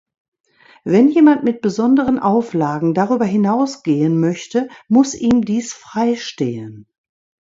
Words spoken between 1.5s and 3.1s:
besonderen Auflagen